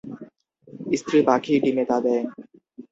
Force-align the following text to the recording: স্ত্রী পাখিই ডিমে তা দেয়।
স্ত্রী 0.91 1.19
পাখিই 1.27 1.59
ডিমে 1.63 1.83
তা 1.89 1.97
দেয়। 2.05 2.23